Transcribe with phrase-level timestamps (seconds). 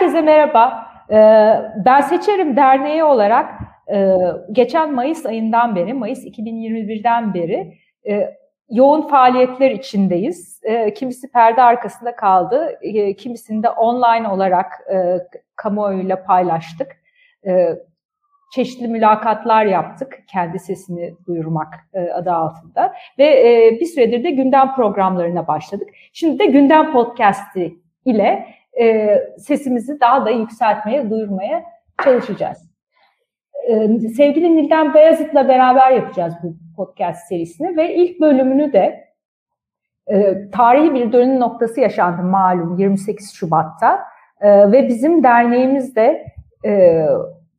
[0.00, 0.86] Herkese merhaba.
[1.10, 3.54] Ee, ben Seçerim Derneği olarak
[3.92, 4.16] e,
[4.52, 7.78] geçen Mayıs ayından beri, Mayıs 2021'den beri
[8.08, 8.36] e,
[8.70, 10.60] yoğun faaliyetler içindeyiz.
[10.64, 12.78] E, kimisi perde arkasında kaldı,
[13.18, 14.72] kimisini de online olarak
[15.56, 16.96] kamuoyuyla paylaştık.
[18.54, 21.74] Çeşitli mülakatlar yaptık, kendi sesini duyurmak
[22.14, 22.94] adı altında.
[23.18, 25.88] Ve bir süredir de gündem programlarına başladık.
[26.12, 31.64] Şimdi de gündem podcast'i ile e, sesimizi daha da yükseltmeye, duyurmaya
[32.04, 32.70] çalışacağız.
[33.68, 39.10] E, sevgili Nilden Beyazıt'la beraber yapacağız bu podcast serisini ve ilk bölümünü de
[40.06, 44.00] e, tarihi bir dönüm noktası yaşandı malum 28 Şubat'ta
[44.40, 46.26] e, ve bizim derneğimiz de
[46.64, 47.06] e,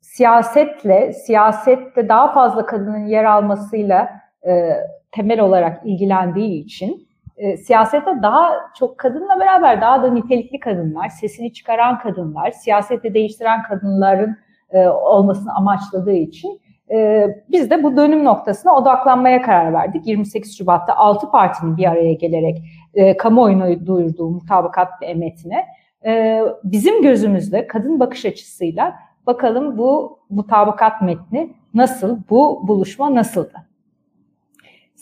[0.02, 4.10] siyasetle, siyasette daha fazla kadının yer almasıyla
[4.48, 4.74] e,
[5.12, 7.08] temel olarak ilgilendiği için
[7.42, 13.64] e, siyasette daha çok kadınla beraber daha da nitelikli kadınlar, sesini çıkaran kadınlar, siyasette değiştiren
[13.64, 14.38] kadınların
[14.70, 20.08] e, olmasını amaçladığı için e, biz de bu dönüm noktasına odaklanmaya karar verdik.
[20.08, 25.66] 28 Şubat'ta 6 partinin bir araya gelerek e, kamuoyuna duyurduğu mutabakat metine
[26.06, 28.96] e, bizim gözümüzde kadın bakış açısıyla
[29.28, 33.71] bakalım bu mutabakat metni nasıl, bu buluşma nasıldı?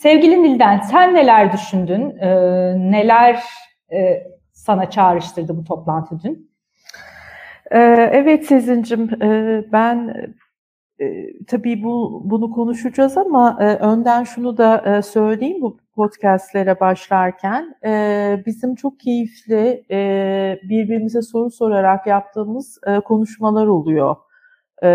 [0.02, 2.16] Sevgili Nilden, sen neler düşündün?
[2.18, 2.28] E,
[2.90, 3.42] neler
[3.92, 6.50] e, sana çağrıştırdı bu toplantı dün?
[7.70, 7.78] Ee,
[8.12, 10.14] evet Sezin'cim, e, ben
[11.00, 17.74] e, tabii bu bunu konuşacağız ama e, önden şunu da e, söyleyeyim bu podcastlere başlarken.
[17.84, 24.16] E, bizim çok keyifli e, birbirimize soru sorarak yaptığımız e, konuşmalar oluyor.
[24.82, 24.88] E,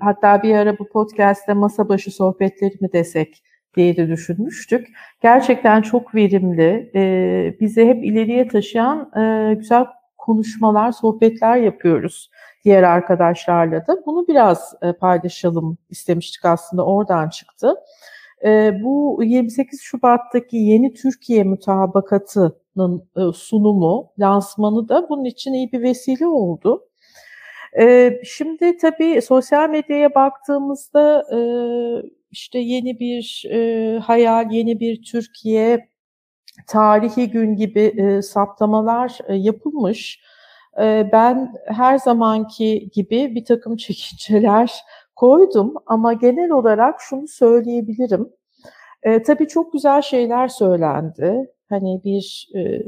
[0.00, 3.42] hatta bir ara bu podcastte masa başı sohbetleri mi desek
[3.76, 4.88] diye de düşünmüştük.
[5.22, 9.86] Gerçekten çok verimli, e, bizi hep ileriye taşıyan e, güzel
[10.18, 12.30] konuşmalar, sohbetler yapıyoruz
[12.64, 14.06] diğer arkadaşlarla da.
[14.06, 17.74] Bunu biraz e, paylaşalım istemiştik aslında oradan çıktı.
[18.44, 25.82] E, bu 28 Şubat'taki yeni Türkiye mutabakatının e, sunumu, lansmanı da bunun için iyi bir
[25.82, 26.84] vesile oldu.
[27.80, 31.38] E, şimdi tabii sosyal medyaya baktığımızda e,
[32.32, 35.88] işte yeni bir e, hayal, yeni bir Türkiye,
[36.66, 40.20] tarihi gün gibi e, saptamalar e, yapılmış.
[40.80, 44.72] E, ben her zamanki gibi bir takım çekinceler
[45.16, 48.28] koydum ama genel olarak şunu söyleyebilirim.
[49.02, 51.50] E, tabii çok güzel şeyler söylendi.
[51.68, 52.82] Hani bir e,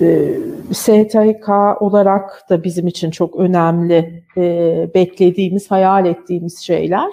[0.00, 0.38] e,
[0.72, 1.48] STK
[1.80, 7.10] olarak da bizim için çok önemli e, beklediğimiz, hayal ettiğimiz şeyler.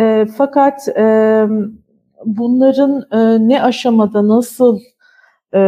[0.00, 1.46] E, fakat e,
[2.24, 4.80] bunların e, ne aşamada nasıl
[5.54, 5.60] e,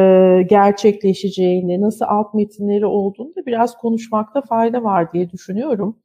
[0.50, 5.96] gerçekleşeceğini, nasıl alt metinleri olduğunu da biraz konuşmakta fayda var diye düşünüyorum.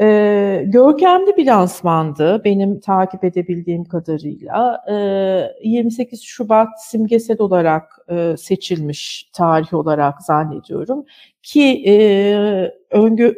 [0.00, 4.80] E, görkemli bir lansmandı benim takip edebildiğim kadarıyla.
[5.62, 11.04] E, 28 Şubat simgesel olarak e, seçilmiş tarih olarak zannediyorum.
[11.42, 11.94] Ki e,
[12.90, 13.34] öngö,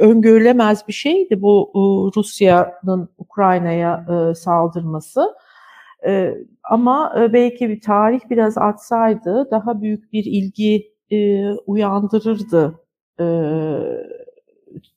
[0.00, 1.80] öngörülemez bir şeydi bu e,
[2.18, 5.34] Rusya'nın Ukrayna'ya e, saldırması.
[6.06, 6.34] E,
[6.64, 12.80] ama e, belki bir tarih biraz atsaydı daha büyük bir ilgi e, uyandırırdı
[13.20, 13.24] e,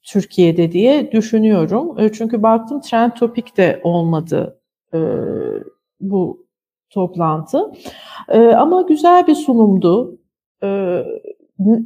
[0.04, 2.00] Türkiye'de diye düşünüyorum.
[2.00, 4.60] E, çünkü baktım trend topik de olmadı
[4.94, 5.00] e,
[6.00, 6.48] bu
[6.90, 7.72] toplantı.
[8.30, 10.20] E, ama güzel bir sunumdu.
[10.64, 11.02] E,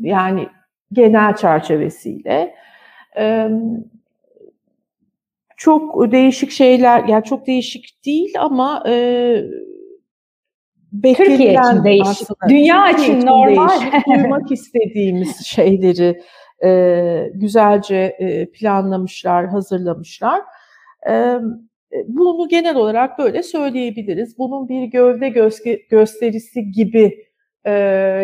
[0.01, 0.47] yani
[0.93, 2.55] genel çerçevesiyle.
[5.59, 8.93] Çok değişik şeyler, yani çok değişik değil ama e,
[11.03, 12.49] Türkiye için değişik, aslında.
[12.49, 13.69] dünya Türkiye için normal.
[13.69, 16.21] Değişik, duymak istediğimiz şeyleri
[16.63, 20.41] e, güzelce e, planlamışlar, hazırlamışlar.
[21.09, 21.37] E,
[22.07, 24.37] bunu genel olarak böyle söyleyebiliriz.
[24.37, 27.28] Bunun bir gövde gö- gösterisi gibi
[27.65, 27.71] e,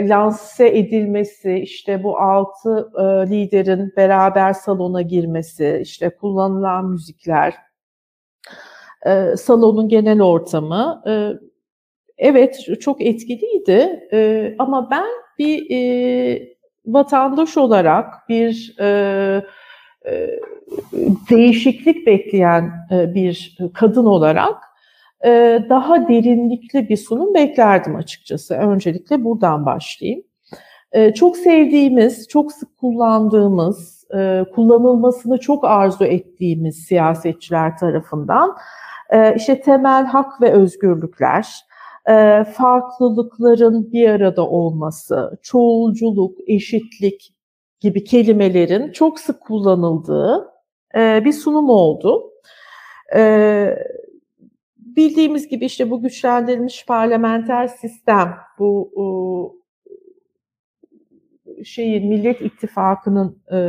[0.09, 7.53] lanse edilmesi, işte bu altı e, liderin beraber salona girmesi, işte kullanılan müzikler,
[9.05, 11.13] e, salonun genel ortamı, e,
[12.17, 14.07] evet çok etkiliydi.
[14.13, 15.07] E, ama ben
[15.39, 16.55] bir e,
[16.85, 19.41] vatandaş olarak bir e,
[20.05, 20.39] e,
[21.29, 24.74] değişiklik bekleyen e, bir kadın olarak
[25.69, 28.55] daha derinlikli bir sunum beklerdim açıkçası.
[28.55, 30.23] Öncelikle buradan başlayayım.
[30.91, 38.55] E, çok sevdiğimiz, çok sık kullandığımız, e, kullanılmasını çok arzu ettiğimiz siyasetçiler tarafından
[39.09, 41.47] e, işte temel hak ve özgürlükler,
[42.09, 47.31] e, farklılıkların bir arada olması, çoğulculuk, eşitlik,
[47.79, 50.51] gibi kelimelerin çok sık kullanıldığı
[50.95, 52.31] bir sunum oldu.
[54.95, 58.91] Bildiğimiz gibi işte bu güçlendirilmiş parlamenter sistem, bu
[61.47, 63.59] e, şeyin Millet İttifakı'nın e,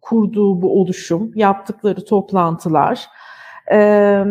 [0.00, 3.06] kurduğu bu oluşum, yaptıkları toplantılar,
[3.72, 4.24] e,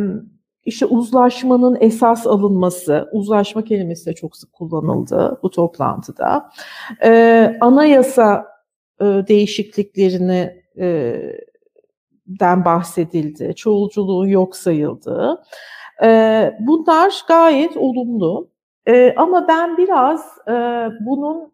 [0.65, 6.49] işte uzlaşmanın esas alınması, uzlaşma kelimesi de çok sık kullanıldı bu toplantıda.
[7.03, 8.47] E, anayasa
[9.01, 11.15] e, değişikliklerini e,
[12.29, 15.43] den bahsedildi, çoğulculuğun yok sayıldığı.
[16.03, 18.49] E, bunlar gayet olumlu.
[18.87, 20.53] E, ama ben biraz e,
[21.05, 21.53] bunun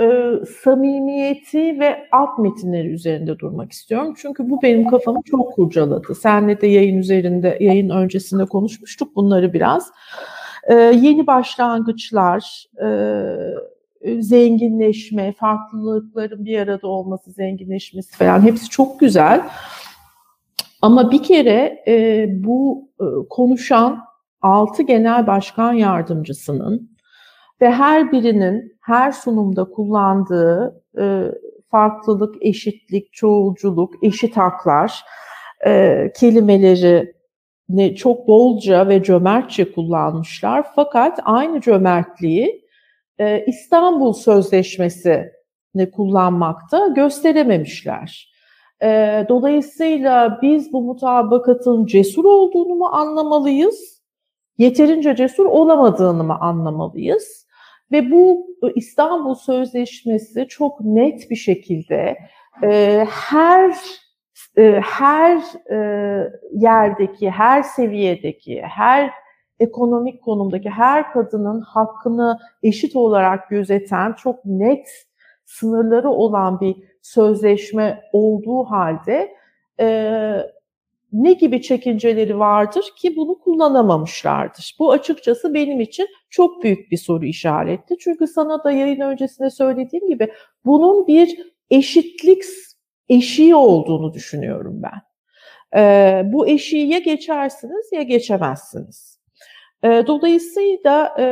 [0.00, 0.30] e,
[0.64, 4.14] samimiyeti ve alt metinleri üzerinde durmak istiyorum.
[4.16, 6.14] Çünkü bu benim kafamı çok kurcaladı.
[6.14, 9.90] Senle de yayın üzerinde, yayın öncesinde konuşmuştuk bunları biraz.
[10.68, 12.86] E, yeni başlangıçlar, e,
[14.20, 19.42] zenginleşme, farklılıkların bir arada olması, zenginleşmesi falan hepsi çok güzel.
[20.82, 24.04] Ama bir kere e, bu e, konuşan
[24.42, 26.90] altı genel başkan yardımcısının
[27.60, 31.24] ve her birinin her sunumda kullandığı e,
[31.70, 35.04] farklılık, eşitlik, çoğulculuk, eşit haklar
[35.66, 37.14] e, kelimeleri
[37.96, 40.66] çok bolca ve cömertçe kullanmışlar.
[40.74, 42.61] Fakat aynı cömertliği
[43.20, 45.32] e, İstanbul Sözleşmesi
[45.74, 48.32] ne kullanmakta gösterememişler.
[48.82, 54.02] E, dolayısıyla biz bu mutabakatın cesur olduğunu mu anlamalıyız,
[54.58, 57.46] yeterince cesur olamadığını mı anlamalıyız?
[57.92, 62.18] Ve bu e, İstanbul Sözleşmesi çok net bir şekilde
[62.62, 63.76] e, her
[64.58, 65.42] e, her
[66.52, 69.10] yerdeki, her seviyedeki, her
[69.62, 74.88] ekonomik konumdaki her kadının hakkını eşit olarak gözeten çok net
[75.44, 79.34] sınırları olan bir sözleşme olduğu halde
[79.80, 79.86] e,
[81.12, 84.76] ne gibi çekinceleri vardır ki bunu kullanamamışlardır?
[84.78, 87.96] Bu açıkçası benim için çok büyük bir soru işareti.
[87.98, 90.32] Çünkü sana da yayın öncesinde söylediğim gibi
[90.64, 92.42] bunun bir eşitlik
[93.08, 95.02] eşiği olduğunu düşünüyorum ben.
[95.76, 99.11] Ee, bu eşiği ya geçersiniz ya geçemezsiniz.
[99.84, 101.26] Ee, dolayısıyla e,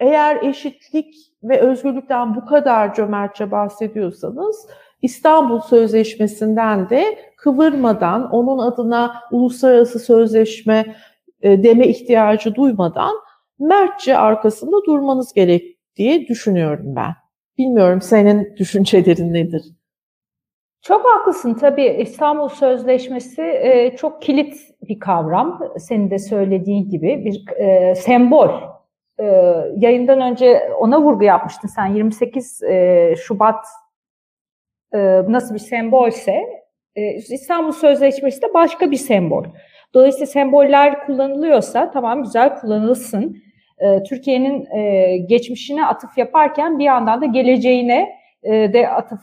[0.00, 4.66] eğer eşitlik ve özgürlükten bu kadar cömertçe bahsediyorsanız
[5.02, 10.96] İstanbul Sözleşmesi'nden de kıvırmadan, onun adına uluslararası sözleşme
[11.42, 13.14] e, deme ihtiyacı duymadan
[13.58, 17.14] mertçe arkasında durmanız gerek diye düşünüyorum ben.
[17.58, 19.62] Bilmiyorum senin düşüncelerin nedir?
[20.82, 21.54] Çok haklısın.
[21.54, 24.54] Tabii İstanbul Sözleşmesi e, çok kilit
[24.88, 25.60] bir kavram.
[25.78, 28.48] Senin de söylediğin gibi bir e, sembol.
[29.20, 29.24] E,
[29.76, 31.86] yayından önce ona vurgu yapmıştın sen.
[31.86, 33.64] 28 e, Şubat
[34.94, 34.98] e,
[35.28, 36.44] nasıl bir sembolse
[36.96, 39.44] e, İstanbul Sözleşmesi de başka bir sembol.
[39.94, 43.36] Dolayısıyla semboller kullanılıyorsa tamam güzel kullanılsın.
[43.78, 48.08] E, Türkiye'nin e, geçmişine atıf yaparken bir yandan da geleceğine
[48.42, 49.20] e, de atıf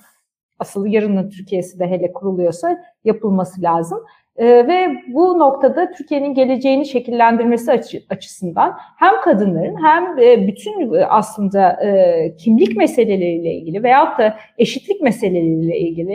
[0.60, 4.00] asıl yarının Türkiye'si de hele kuruluyorsa yapılması lazım.
[4.38, 11.06] E, ve bu noktada Türkiye'nin geleceğini şekillendirmesi açı, açısından hem kadınların hem e, bütün e,
[11.06, 16.14] aslında e, kimlik meseleleriyle ilgili veyahut da eşitlik meseleleriyle ilgili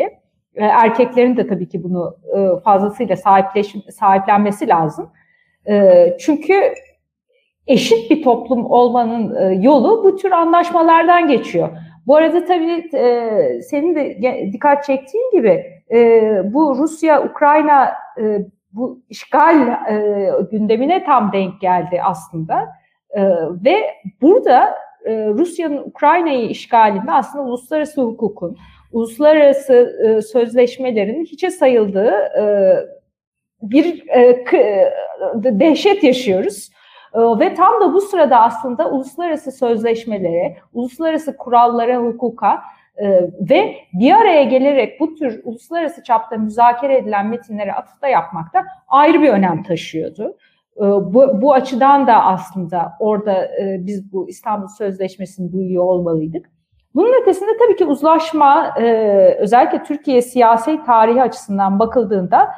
[0.55, 5.11] e, erkeklerin de tabii ki bunu e, fazlasıyla sahipleş, sahiplenmesi lazım.
[5.69, 6.55] E, çünkü
[7.67, 11.69] eşit bir toplum olmanın e, yolu bu tür anlaşmalardan geçiyor.
[12.07, 14.19] Bu arada tabii e, senin de
[14.53, 22.69] dikkat çektiğin gibi e, bu Rusya-Ukrayna e, bu işgal e, gündemine tam denk geldi aslında.
[23.11, 23.23] E,
[23.65, 23.77] ve
[24.23, 28.57] burada e, Rusya'nın Ukrayna'yı işgalinde aslında uluslararası hukukun,
[28.93, 32.45] uluslararası e, sözleşmelerin hiçe sayıldığı e,
[33.63, 34.91] bir e, k, e,
[35.45, 36.71] dehşet yaşıyoruz.
[37.15, 42.63] E, ve tam da bu sırada aslında uluslararası sözleşmelere, uluslararası kurallara, hukuka
[42.97, 48.65] e, ve bir araya gelerek bu tür uluslararası çapta müzakere edilen metinlere atıfta yapmak da
[48.89, 50.37] ayrı bir önem taşıyordu.
[50.77, 56.51] E, bu, bu açıdan da aslında orada e, biz bu İstanbul Sözleşmesi'ni duyuyor olmalıydık.
[56.95, 58.85] Bunun ötesinde tabii ki uzlaşma e,
[59.39, 62.49] özellikle Türkiye siyasi tarihi açısından bakıldığında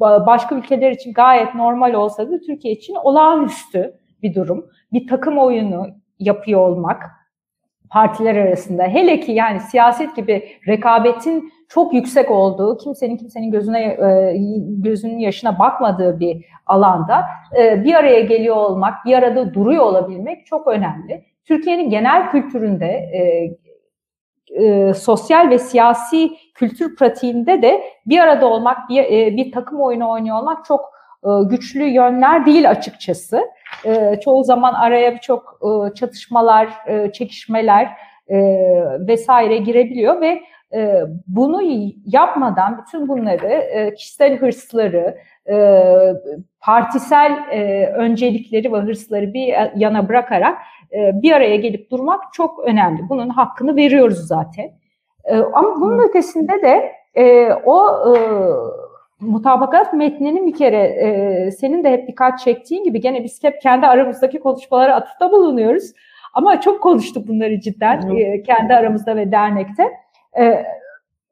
[0.00, 4.66] başka ülkeler için gayet normal olsa da Türkiye için olağanüstü bir durum.
[4.92, 5.86] Bir takım oyunu
[6.18, 7.02] yapıyor olmak
[7.90, 14.36] partiler arasında hele ki yani siyaset gibi rekabetin çok yüksek olduğu, kimsenin kimsenin gözüne e,
[14.68, 17.24] gözünün yaşına bakmadığı bir alanda
[17.58, 21.24] e, bir araya geliyor olmak, bir arada duruyor olabilmek çok önemli.
[21.44, 23.56] Türkiye'nin genel kültüründe e,
[24.94, 30.38] sosyal ve siyasi kültür pratiğinde de bir arada olmak, bir, e, bir takım oyunu oynuyor
[30.38, 30.92] olmak çok
[31.24, 33.42] e, güçlü yönler değil açıkçası.
[33.84, 35.60] E, çoğu zaman araya birçok
[35.94, 36.68] çatışmalar,
[37.12, 37.88] çekişmeler
[39.00, 40.40] vesaire girebiliyor ve
[41.26, 41.62] bunu
[42.06, 45.18] yapmadan bütün bunları kişisel hırsları,
[46.60, 47.38] partisel
[47.94, 50.58] öncelikleri ve hırsları bir yana bırakarak
[50.92, 53.08] bir araya gelip durmak çok önemli.
[53.08, 54.70] Bunun hakkını veriyoruz zaten.
[55.28, 58.18] E, ama bunun ötesinde de e, o e,
[59.20, 63.86] mutabakat metninin bir kere e, senin de hep dikkat çektiğin gibi gene biz hep kendi
[63.86, 65.92] aramızdaki konuşmalara atıfta bulunuyoruz.
[66.34, 69.92] Ama çok konuştuk bunları cidden e, kendi aramızda ve dernekte.
[70.38, 70.64] E,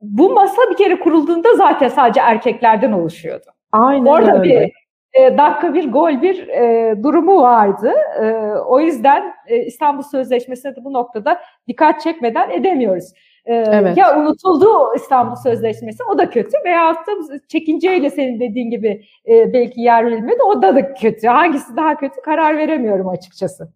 [0.00, 3.46] bu masa bir kere kurulduğunda zaten sadece erkeklerden oluşuyordu.
[3.72, 4.42] Aynen Orada öyle.
[4.42, 4.72] bir
[5.16, 7.92] e, dakika bir gol bir e, durumu vardı.
[8.22, 8.24] E,
[8.66, 13.12] o yüzden e, İstanbul Sözleşmesi'ne de bu noktada dikkat çekmeden edemiyoruz.
[13.46, 13.96] E, evet.
[13.96, 19.80] Ya unutuldu İstanbul Sözleşmesi o da kötü veya da çekinceyle senin dediğin gibi e, belki
[19.80, 21.26] yer verilmedi o da da kötü.
[21.26, 23.72] Hangisi daha kötü karar veremiyorum açıkçası.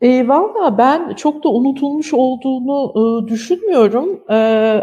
[0.00, 4.24] E, Valla ben çok da unutulmuş olduğunu e, düşünmüyorum.
[4.30, 4.34] E,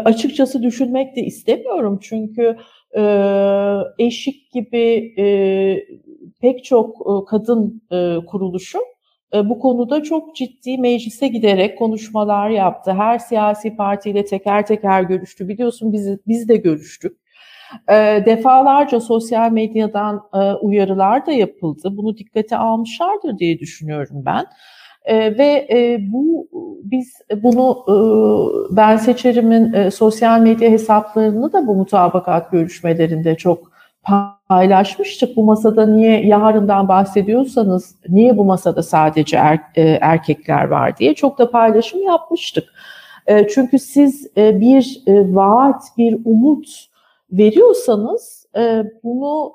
[0.04, 2.56] açıkçası düşünmek de istemiyorum çünkü
[2.96, 3.02] e,
[3.98, 5.24] eşik gibi e,
[6.40, 8.91] pek çok e, kadın e, kuruluşu e,
[9.34, 12.92] bu konuda çok ciddi meclise giderek konuşmalar yaptı.
[12.92, 15.48] Her siyasi partiyle teker teker görüştü.
[15.48, 17.16] Biliyorsun biz, biz de görüştük.
[17.88, 21.88] E, defalarca sosyal medyadan e, uyarılar da yapıldı.
[21.92, 24.44] Bunu dikkate almışlardır diye düşünüyorum ben.
[25.04, 26.48] E, ve e, bu
[26.84, 27.96] biz bunu e,
[28.76, 33.71] ben seçerimin e, sosyal medya hesaplarını da bu mutabakat görüşmelerinde çok
[34.48, 35.36] paylaşmıştık.
[35.36, 41.38] Bu masada niye yarından bahsediyorsanız niye bu masada sadece er, e, erkekler var diye çok
[41.38, 42.64] da paylaşım yapmıştık.
[43.26, 46.66] E, çünkü siz e, bir vaat, bir umut
[47.32, 48.46] veriyorsanız
[49.02, 49.54] bunu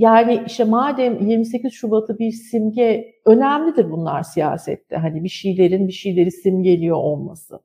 [0.00, 4.96] yani işte madem 28 Şubat'ı bir simge önemlidir bunlar siyasette.
[4.96, 7.60] Hani bir şeylerin bir şeyleri simgeliyor olması.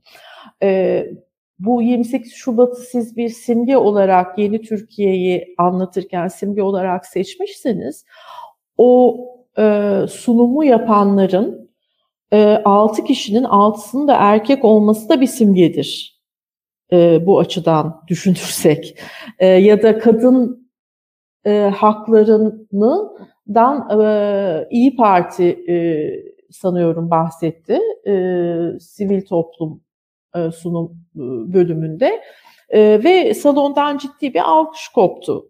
[0.63, 1.07] Ee,
[1.59, 8.05] bu 28 Şubat'ı siz bir simge olarak yeni Türkiye'yi anlatırken simge olarak seçmişseniz
[8.77, 9.17] o
[9.57, 11.71] e, sunumu yapanların
[12.33, 16.21] e, 6 kişinin 6'sının da erkek olması da bir simgedir.
[16.91, 18.97] E, bu açıdan düşünürsek.
[19.39, 20.69] E, ya da kadın
[21.45, 23.19] e, haklarından
[24.01, 25.75] e, İyi Parti e,
[26.51, 28.13] sanıyorum bahsetti e,
[28.79, 29.81] sivil toplum
[30.35, 31.19] e, sunum e,
[31.53, 32.21] bölümünde.
[32.69, 35.49] E, ve salondan ciddi bir alkış koptu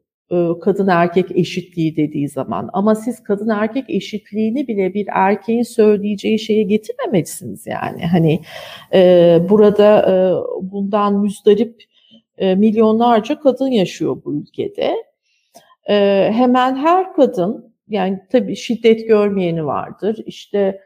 [0.61, 2.69] kadın erkek eşitliği dediği zaman.
[2.73, 8.05] Ama siz kadın erkek eşitliğini bile bir erkeğin söyleyeceği şeye getirmemelisiniz yani.
[8.05, 8.41] Hani
[9.49, 10.05] burada
[10.61, 11.83] bundan müzdarip
[12.39, 14.95] milyonlarca kadın yaşıyor bu ülkede.
[16.31, 20.17] Hemen her kadın yani tabii şiddet görmeyeni vardır.
[20.25, 20.81] İşte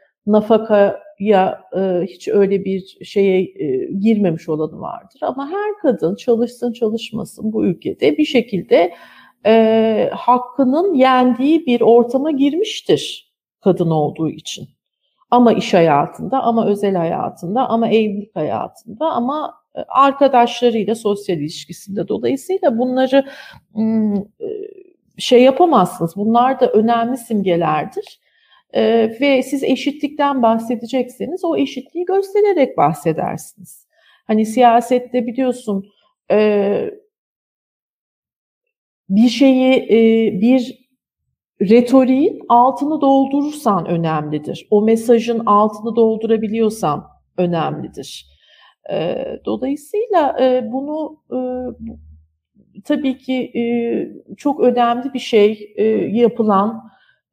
[1.20, 5.20] nafakaya e, hiç öyle bir şeye e, girmemiş olanı vardır.
[5.22, 8.94] Ama her kadın çalışsın çalışmasın bu ülkede bir şekilde
[9.46, 14.68] e, hakkının yendiği bir ortama girmiştir kadın olduğu için.
[15.30, 19.54] Ama iş hayatında, ama özel hayatında, ama evlilik hayatında, ama
[19.88, 22.08] arkadaşlarıyla sosyal ilişkisinde.
[22.08, 23.24] Dolayısıyla bunları
[25.18, 26.16] şey yapamazsınız.
[26.16, 28.19] Bunlar da önemli simgelerdir.
[28.72, 28.82] E,
[29.20, 33.86] ve siz eşitlikten bahsedecekseniz o eşitliği göstererek bahsedersiniz.
[34.26, 35.86] Hani siyasette biliyorsun
[36.30, 36.90] e,
[39.08, 40.90] bir şeyi e, bir
[41.60, 44.66] retoriğin altını doldurursan önemlidir.
[44.70, 47.06] O mesajın altını doldurabiliyorsan
[47.38, 48.26] önemlidir.
[48.90, 51.38] E, dolayısıyla e, bunu e,
[52.84, 53.62] tabii ki e,
[54.36, 56.90] çok önemli bir şey e, yapılan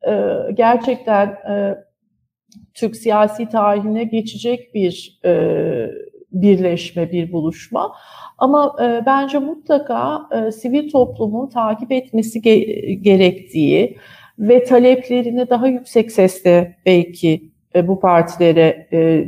[0.08, 0.14] e,
[0.54, 1.76] gerçekten e,
[2.74, 5.92] Türk siyasi tarihine geçecek bir e,
[6.32, 7.96] birleşme, bir buluşma.
[8.38, 13.98] Ama e, bence mutlaka e, sivil toplumun takip etmesi ge- gerektiği
[14.40, 19.26] ve taleplerini daha yüksek sesle belki e, bu partilere e,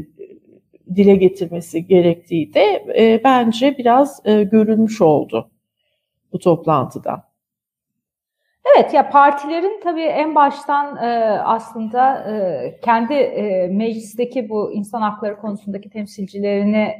[0.96, 5.52] dile getirmesi gerektiği de e, bence biraz e, görülmüş oldu
[6.34, 7.29] bu toplantıda.
[8.66, 11.10] Evet ya partilerin tabii en baştan e,
[11.44, 16.94] aslında e, kendi e, meclisteki bu insan hakları konusundaki temsilcilerini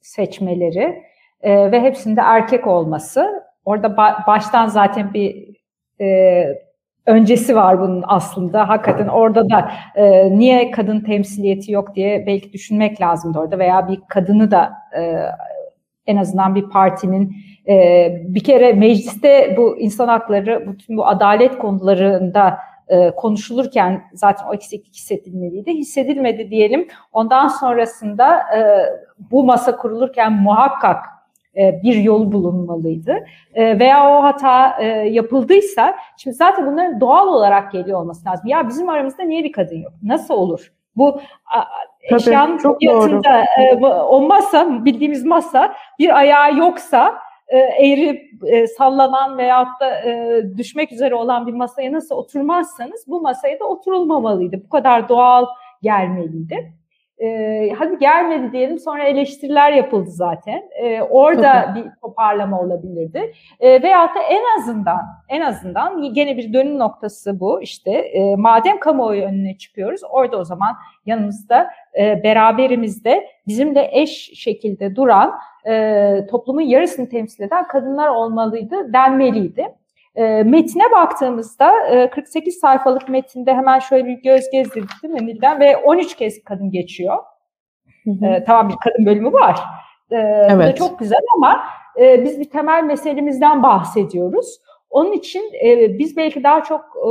[0.00, 1.02] seçmeleri
[1.40, 3.42] e, ve hepsinde erkek olması.
[3.64, 5.56] Orada ba- baştan zaten bir
[6.00, 6.44] e,
[7.06, 8.68] öncesi var bunun aslında.
[8.68, 14.00] Hakikaten orada da e, niye kadın temsiliyeti yok diye belki düşünmek lazımdı orada veya bir
[14.08, 15.00] kadını da e,
[16.06, 17.36] en azından bir partinin
[17.68, 24.54] e, bir kere mecliste bu insan hakları, bütün bu adalet konularında e, konuşulurken zaten o
[24.54, 25.72] eksiklik hissedilmeliydi.
[25.72, 26.88] Hissedilmedi diyelim.
[27.12, 28.60] Ondan sonrasında e,
[29.30, 31.04] bu masa kurulurken muhakkak
[31.56, 33.16] e, bir yol bulunmalıydı.
[33.54, 38.46] E, veya o hata e, yapıldıysa, şimdi zaten bunların doğal olarak geliyor olması lazım.
[38.46, 39.92] Ya bizim aramızda niye bir kadın yok?
[40.02, 40.72] Nasıl olur?
[40.96, 41.20] Bu
[42.10, 43.44] Tabii, eşyanın çok yatında
[44.08, 47.14] o masa, bildiğimiz masa bir ayağı yoksa
[47.78, 48.30] eğri
[48.78, 50.02] sallanan veyahut da
[50.58, 54.62] düşmek üzere olan bir masaya nasıl oturmazsanız bu masaya da oturulmamalıydı.
[54.64, 55.46] Bu kadar doğal
[55.82, 56.72] gelmeliydi.
[57.18, 60.62] E, hadi gelmedi diyelim sonra eleştiriler yapıldı zaten.
[60.82, 61.78] E, orada Tabii.
[61.78, 63.32] bir toparlama olabilirdi.
[63.60, 68.80] E, veyahut da en azından en azından gene bir dönüm noktası bu işte e, madem
[68.80, 70.76] kamuoyu önüne çıkıyoruz orada o zaman
[71.06, 75.32] yanımızda e, beraberimizde bizimle eş şekilde duran
[75.68, 79.74] e, toplumun yarısını temsil eden kadınlar olmalıydı denmeliydi.
[80.14, 86.16] E, metine baktığımızda e, 48 sayfalık metinde hemen şöyle bir göz gezdirdim Nil'den ve 13
[86.16, 87.18] kez kadın geçiyor.
[88.04, 88.26] Hı hı.
[88.26, 89.60] E, tamam bir kadın bölümü var.
[90.10, 90.56] E, evet.
[90.56, 91.64] Bu da çok güzel ama
[92.00, 94.58] e, biz bir temel meselemizden bahsediyoruz.
[94.90, 97.10] Onun için e, biz belki daha çok e,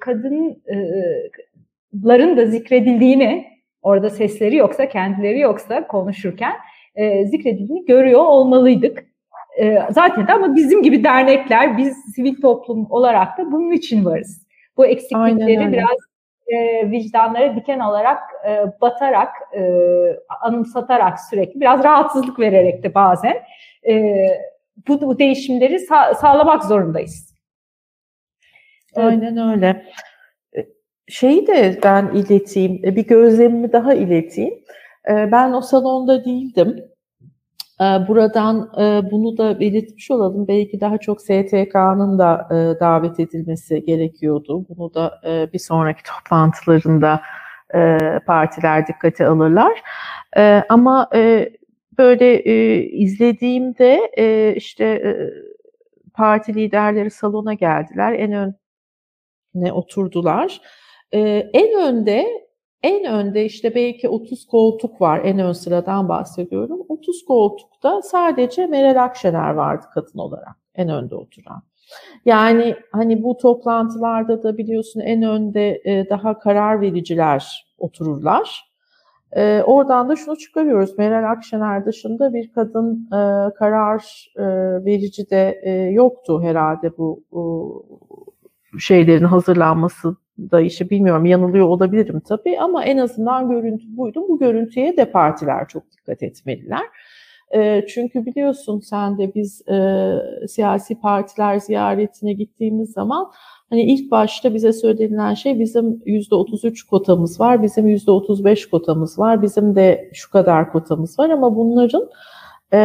[0.00, 0.76] kadınların
[2.36, 3.46] da zikredildiğini,
[3.82, 6.52] orada sesleri yoksa, kendileri yoksa konuşurken
[6.94, 9.13] e, zikredildiğini görüyor olmalıydık.
[9.60, 14.46] E, zaten de ama bizim gibi dernekler, biz sivil toplum olarak da bunun için varız.
[14.76, 15.98] Bu eksiklikleri biraz
[16.46, 18.18] e, vicdanlara diken olarak
[18.48, 19.62] e, batarak, e,
[20.40, 23.36] anımsatarak sürekli, biraz rahatsızlık vererek de bazen
[23.88, 24.14] e,
[24.88, 27.34] bu, bu değişimleri sa- sağlamak zorundayız.
[28.96, 29.86] Aynen öyle.
[30.56, 30.66] E,
[31.08, 34.54] şeyi de ben ileteyim, e, bir gözlemimi daha ileteyim.
[35.08, 36.93] E, ben o salonda değildim ee,
[37.80, 40.48] buradan e, bunu da belirtmiş olalım.
[40.48, 44.66] Belki daha çok STK'nın da e, davet edilmesi gerekiyordu.
[44.68, 47.20] Bunu da e, bir sonraki toplantılarında
[48.26, 49.82] partiler dikkate alırlar.
[50.68, 51.10] Ama
[51.98, 52.44] böyle
[52.92, 54.10] izlediğimde
[54.56, 55.16] işte
[56.14, 58.12] parti liderleri salona geldiler.
[58.12, 58.54] En
[59.54, 60.60] öne oturdular.
[61.12, 62.43] En önde
[62.84, 65.20] en önde işte belki 30 koltuk var.
[65.24, 66.80] En ön sıradan bahsediyorum.
[66.88, 70.56] 30 koltukta sadece Meral Akşener vardı kadın olarak.
[70.74, 71.62] En önde oturan.
[72.24, 78.74] Yani hani bu toplantılarda da biliyorsun en önde e, daha karar vericiler otururlar.
[79.32, 80.98] E, oradan da şunu çıkarıyoruz.
[80.98, 84.04] Meral Akşener dışında bir kadın e, karar
[84.84, 85.60] verici de
[85.92, 87.24] yoktu herhalde bu
[88.78, 94.24] şeylerin hazırlanması da işte bilmiyorum yanılıyor olabilirim tabii ama en azından görüntü buydu.
[94.28, 96.82] Bu görüntüye de partiler çok dikkat etmeliler.
[97.88, 100.16] Çünkü biliyorsun sen de biz e,
[100.48, 103.30] siyasi partiler ziyaretine gittiğimiz zaman
[103.70, 109.18] hani ilk başta bize söylenilen şey bizim yüzde 33 kotamız var, bizim yüzde 35 kotamız
[109.18, 112.10] var, bizim de şu kadar kotamız var ama bunların
[112.72, 112.78] e,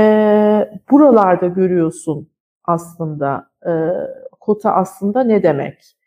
[0.91, 2.29] buralarda görüyorsun
[2.65, 3.71] aslında e,
[4.39, 5.98] kota aslında ne demek?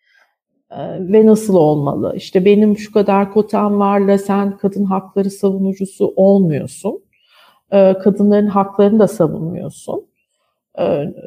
[1.00, 2.12] Ve nasıl olmalı?
[2.16, 7.02] İşte benim şu kadar kotam varla sen kadın hakları savunucusu olmuyorsun.
[7.70, 10.06] Kadınların haklarını da savunmuyorsun.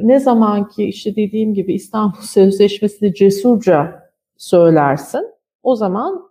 [0.02, 5.28] Ne zaman ki işte dediğim gibi İstanbul Sözleşmesi'ni cesurca söylersin,
[5.64, 6.30] o zaman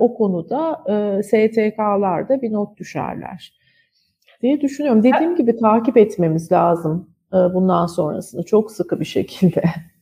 [0.00, 0.82] o konuda
[1.22, 3.52] STK'larda bir not düşerler
[4.42, 5.02] diye düşünüyorum.
[5.02, 9.62] Dediğim gibi takip etmemiz lazım bundan sonrasını çok sıkı bir şekilde.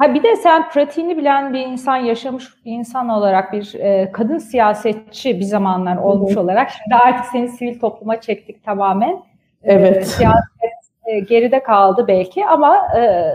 [0.00, 4.38] Ha bir de sen pratiğini bilen bir insan, yaşamış bir insan olarak bir e, kadın
[4.38, 6.40] siyasetçi bir zamanlar olmuş Hı-hı.
[6.40, 9.12] olarak şimdi artık seni sivil topluma çektik tamamen.
[9.62, 9.96] E, evet.
[9.96, 10.72] E, siyaset
[11.06, 13.32] e, geride kaldı belki ama e,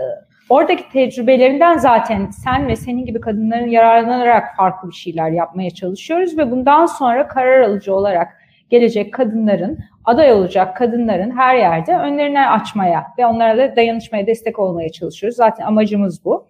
[0.48, 6.50] oradaki tecrübelerinden zaten sen ve senin gibi kadınların yararlanarak farklı bir şeyler yapmaya çalışıyoruz ve
[6.50, 8.28] bundan sonra karar alıcı olarak
[8.70, 15.36] gelecek kadınların, aday olacak kadınların her yerde önlerini açmaya ve onlara dayanışmaya destek olmaya çalışıyoruz.
[15.36, 16.46] Zaten amacımız bu.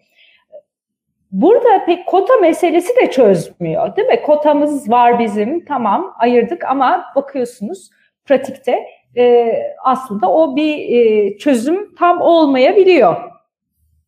[1.33, 4.23] Burada pek kota meselesi de çözmüyor değil mi?
[4.23, 7.91] Kotamız var bizim tamam ayırdık ama bakıyorsunuz
[8.25, 8.87] pratikte
[9.17, 9.53] e,
[9.85, 13.17] aslında o bir e, çözüm tam olmayabiliyor.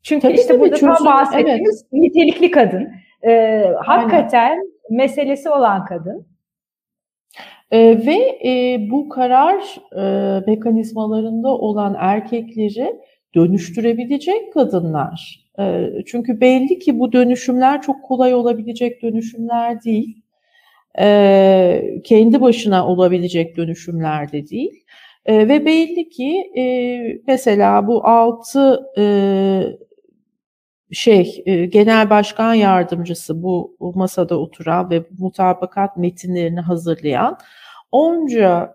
[0.03, 1.93] Çünkü tabii, işte tabii, burada çözüm, tam bahsettiğimiz evet.
[1.93, 2.89] nitelikli kadın.
[3.27, 4.59] E, hakikaten
[4.91, 6.27] meselesi olan kadın.
[7.71, 13.01] E, ve e, bu karar e, mekanizmalarında olan erkekleri
[13.39, 15.45] dönüştürebilecek kadınlar.
[15.59, 20.23] E, çünkü belli ki bu dönüşümler çok kolay olabilecek dönüşümler değil.
[21.01, 24.85] E, kendi başına olabilecek dönüşümler de değil.
[25.27, 26.65] E, ve belli ki e,
[27.27, 29.05] mesela bu altı e,
[30.93, 37.39] şey e, genel başkan yardımcısı bu, masada oturan ve mutabakat metinlerini hazırlayan
[37.93, 38.75] onca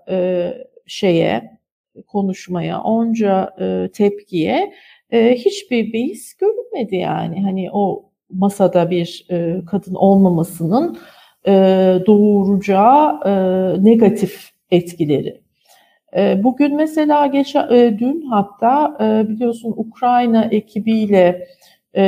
[0.88, 1.62] şeye
[2.08, 4.73] konuşmaya, onca e, tepkiye
[5.12, 7.43] e, hiçbir beis görünmedi yani.
[7.43, 10.97] Hani o masada bir e, kadın olmamasının
[11.47, 11.51] e,
[12.08, 13.34] doğuracağı e,
[13.84, 15.41] negatif etkileri.
[16.17, 21.47] E, bugün mesela geç, e, dün hatta e, biliyorsun Ukrayna ekibiyle
[21.95, 22.03] e,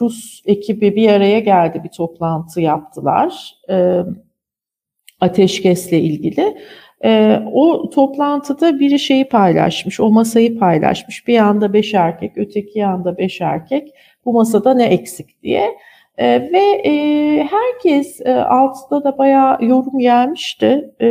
[0.00, 3.54] Rus ekibi bir araya geldi, bir toplantı yaptılar.
[3.70, 4.02] E,
[5.20, 6.58] ateşkesle ilgili.
[7.04, 11.28] E, o toplantıda biri şeyi paylaşmış, o masayı paylaşmış.
[11.28, 13.94] Bir yanda beş erkek, öteki yanda beş erkek.
[14.24, 15.76] Bu masada ne eksik diye.
[16.18, 16.92] E, ve e,
[17.50, 20.90] herkes e, altta da bayağı yorum gelmişti.
[21.00, 21.08] E,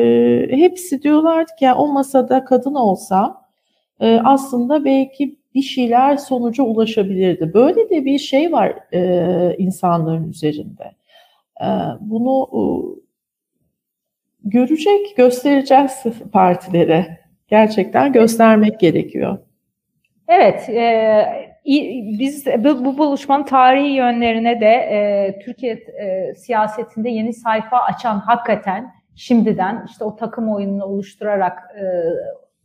[0.50, 3.42] hepsi diyorlardı ki ya, o masada kadın olsa
[4.00, 7.54] e, aslında belki bir şeyler sonuca ulaşabilirdi.
[7.54, 10.92] Böyle de bir şey var e, insanların üzerinde.
[11.62, 11.68] E,
[12.00, 12.62] bunu e,
[14.46, 17.18] görecek, göstereceğiz partilere.
[17.48, 19.38] Gerçekten göstermek gerekiyor.
[20.28, 21.26] Evet, e,
[22.20, 28.92] biz bu, bu buluşmanın tarihi yönlerine de e, Türkiye e, siyasetinde yeni sayfa açan hakikaten
[29.16, 31.84] şimdiden işte o takım oyununu oluşturarak e,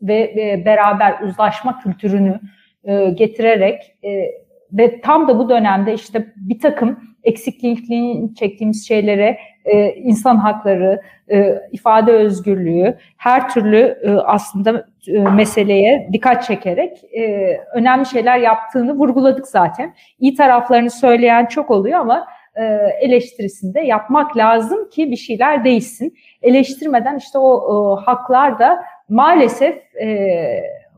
[0.03, 2.41] ve, ve beraber uzlaşma kültürünü
[2.85, 4.25] e, getirerek e,
[4.73, 11.55] ve tam da bu dönemde işte bir takım eksikliğini çektiğimiz şeylere e, insan hakları, e,
[11.73, 19.47] ifade özgürlüğü, her türlü e, aslında e, meseleye dikkat çekerek e, önemli şeyler yaptığını vurguladık
[19.47, 19.95] zaten.
[20.19, 22.63] İyi taraflarını söyleyen çok oluyor ama e,
[23.01, 26.15] eleştirisinde yapmak lazım ki bir şeyler değişsin.
[26.43, 30.09] Eleştirmeden işte o e, haklar da maalesef e,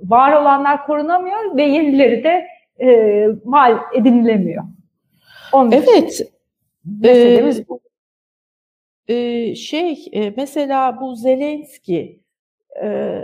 [0.03, 2.47] var olanlar korunamıyor ve yenileri de
[2.81, 4.65] e, mal edinilemiyor.
[5.53, 6.33] Onun evet.
[6.85, 7.81] Meselemiz ee, bu.
[9.09, 12.21] E, şey e, mesela bu Zelenski
[12.83, 13.19] e,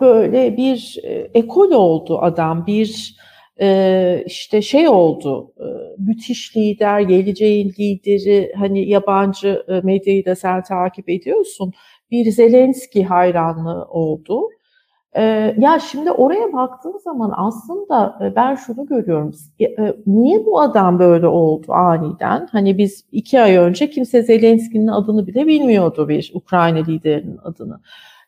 [0.00, 3.16] böyle bir e, ekol oldu adam bir
[3.60, 5.66] e, işte şey oldu e,
[5.98, 11.72] müthiş lider geleceğin lideri hani yabancı e, medyayı da sen takip ediyorsun
[12.10, 14.48] bir Zelenski hayranlığı oldu.
[15.16, 19.34] Ee, ya şimdi oraya baktığın zaman aslında e, ben şunu görüyorum.
[19.60, 22.48] E, niye bu adam böyle oldu aniden?
[22.52, 27.80] Hani biz iki ay önce kimse Zelenski'nin adını bile bilmiyordu bir Ukrayna liderinin adını.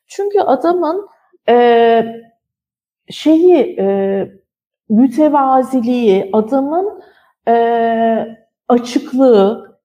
[0.07, 1.09] Çünkü adamın
[1.49, 2.07] e,
[3.11, 4.29] şeyi e,
[4.88, 7.03] mütevaziliği, adamın
[7.49, 8.27] e,
[8.68, 9.79] açıklığı,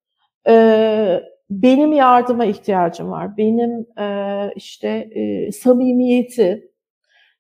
[0.48, 6.69] e, benim yardıma ihtiyacım var, benim e, işte e, samimiyeti,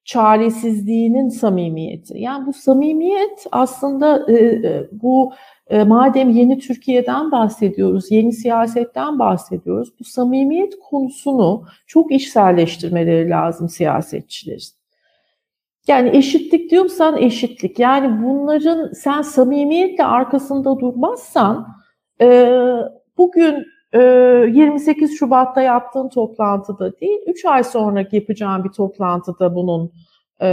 [0.09, 2.19] çaresizliğinin samimiyeti.
[2.19, 5.33] Yani bu samimiyet aslında e, e, bu
[5.67, 14.63] e, madem yeni Türkiye'den bahsediyoruz, yeni siyasetten bahsediyoruz, bu samimiyet konusunu çok işselleştirmeleri lazım siyasetçilerin.
[15.87, 17.79] Yani eşitlik diyorsan eşitlik.
[17.79, 21.67] Yani bunların sen samimiyetle arkasında durmazsan
[23.17, 29.91] bugün 28 Şubat'ta yaptığın toplantıda değil, 3 ay sonra yapacağın bir toplantıda bunun
[30.41, 30.47] e,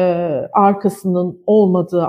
[0.53, 2.09] arkasının olmadığı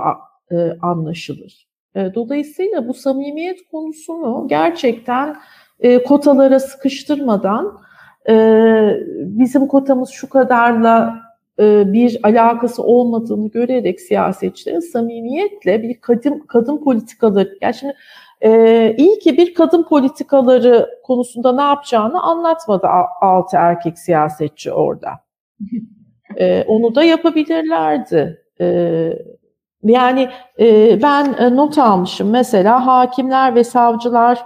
[0.50, 1.68] e, anlaşılır.
[1.94, 5.36] E, dolayısıyla bu samimiyet konusunu gerçekten
[6.06, 7.78] kotalara sıkıştırmadan
[9.38, 11.14] bizim kotamız şu kadarla
[11.58, 17.94] bir alakası olmadığını görerek siyasetçilerin samimiyetle bir kadın kadın politikaları, yani şimdi
[18.44, 22.86] ee, iyi ki bir kadın politikaları konusunda ne yapacağını anlatmadı
[23.20, 25.10] altı erkek siyasetçi orada.
[26.36, 28.42] Ee, onu da yapabilirlerdi.
[28.60, 29.12] Ee,
[29.82, 34.44] yani e, ben e, not almışım mesela hakimler ve savcılar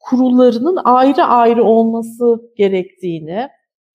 [0.00, 3.48] kurullarının ayrı ayrı olması gerektiğini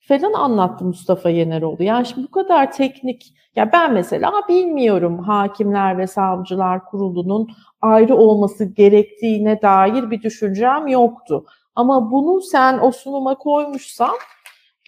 [0.07, 1.83] falan anlattı Mustafa Yeneroğlu.
[1.83, 7.47] Yani şimdi bu kadar teknik, ya ben mesela bilmiyorum hakimler ve savcılar kurulunun
[7.83, 11.45] ayrı olması gerektiğine dair bir düşüncem yoktu.
[11.75, 14.15] Ama bunu sen o sunuma koymuşsan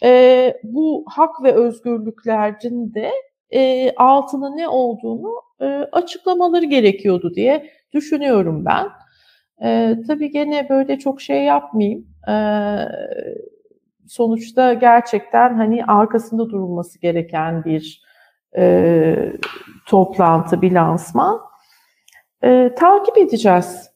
[0.04, 3.12] e, bu hak ve özgürlüklerin de
[3.54, 8.88] e, altına ne olduğunu e, açıklamaları gerekiyordu diye düşünüyorum ben.
[9.64, 12.08] E, tabii gene böyle çok şey yapmayayım.
[12.28, 12.36] E,
[14.08, 18.02] sonuçta gerçekten hani arkasında durulması gereken bir
[18.58, 19.16] e,
[19.88, 21.40] toplantı, bir lansman.
[22.44, 23.96] E, takip edeceğiz.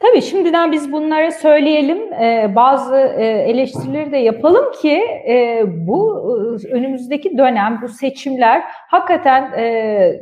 [0.00, 6.20] Tabii şimdiden biz bunları söyleyelim, ee, bazı e, eleştirileri de yapalım ki e, bu
[6.62, 10.20] e, önümüzdeki dönem, bu seçimler hakikaten e,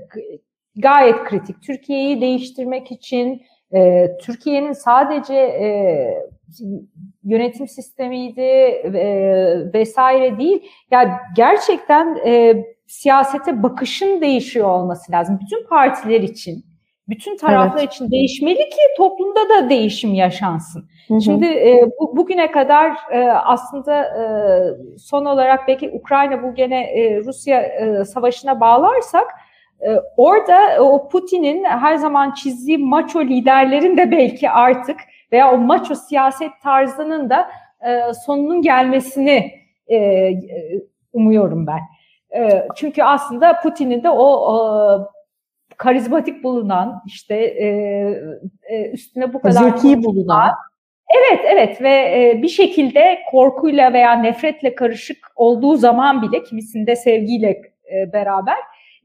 [0.77, 1.63] gayet kritik.
[1.63, 3.43] Türkiye'yi değiştirmek için,
[3.75, 5.69] e, Türkiye'nin sadece e,
[7.25, 15.39] yönetim sistemiydi e, vesaire değil, ya yani gerçekten e, siyasete bakışın değişiyor olması lazım.
[15.43, 16.68] Bütün partiler için
[17.09, 17.93] bütün taraflar evet.
[17.93, 20.89] için değişmeli ki toplumda da değişim yaşansın.
[21.09, 21.21] Hı hı.
[21.21, 24.25] Şimdi e, bu, bugüne kadar e, aslında e,
[24.99, 29.27] son olarak belki Ukrayna bu gene e, Rusya e, savaşına bağlarsak
[29.81, 35.01] e, orada o Putin'in her zaman çizdiği maço liderlerin de belki artık
[35.33, 37.51] veya o maço siyaset tarzının da
[37.89, 39.53] e, sonunun gelmesini
[39.87, 40.33] e, e
[41.13, 41.81] umuyorum ben.
[42.41, 45.09] E, çünkü aslında Putin'in de o, o
[45.79, 47.67] karizmatik bulunan işte e,
[48.63, 50.51] e, üstüne bu kadar zeki bulunan
[51.17, 57.63] Evet, evet ve e, bir şekilde korkuyla veya nefretle karışık olduğu zaman bile kimisinde sevgiyle
[57.93, 58.57] e, beraber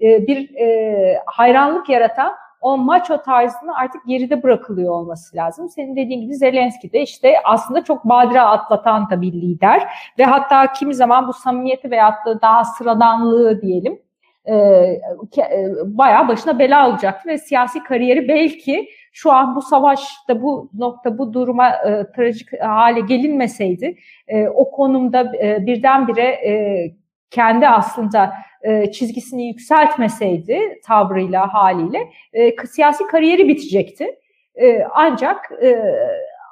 [0.02, 5.70] e, bir e, hayranlık yaratan o maço tarzını artık geride bırakılıyor olması lazım.
[5.70, 9.84] Senin dediğin gibi Zelenski de işte aslında çok badire atlatan da bir lider
[10.20, 14.00] ve hatta kimi zaman bu samimiyeti veyahut da daha sıradanlığı diyelim
[14.46, 20.70] e, e, bayağı başına bela alacaktı ve siyasi kariyeri belki şu an bu savaşta bu
[20.74, 23.96] nokta bu duruma e, trajik hale gelinmeseydi
[24.28, 26.96] e, o konumda e, birdenbire e,
[27.32, 34.08] kendi aslında e, çizgisini yükseltmeseydi tavrıyla haliyle e, siyasi kariyeri bitecekti.
[34.56, 35.84] E, ancak e,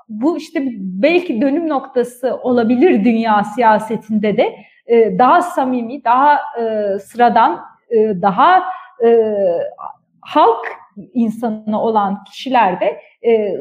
[0.10, 4.56] bu işte belki dönüm noktası olabilir dünya siyasetinde de
[4.88, 8.64] e, daha samimi, daha e, sıradan e, daha
[9.06, 9.28] e,
[10.22, 10.66] halk
[11.14, 13.58] insanı olan kişiler de e,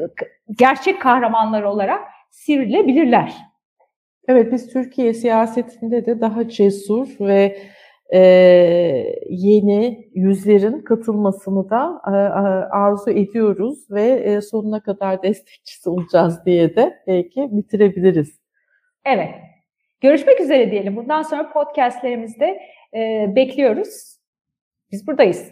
[0.57, 3.33] gerçek kahramanlar olarak sivrilebilirler.
[4.27, 7.57] Evet biz Türkiye siyasetinde de daha cesur ve
[8.13, 8.19] e,
[9.29, 12.11] yeni yüzlerin katılmasını da e,
[12.75, 18.41] arzu ediyoruz ve e, sonuna kadar destekçisi olacağız diye de belki bitirebiliriz.
[19.05, 19.29] Evet.
[20.01, 20.95] Görüşmek üzere diyelim.
[20.95, 22.59] Bundan sonra podcastlerimizde
[22.95, 24.20] e, bekliyoruz.
[24.91, 25.51] Biz buradayız.